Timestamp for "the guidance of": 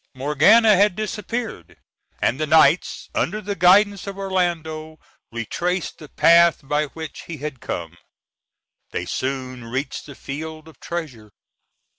3.39-4.17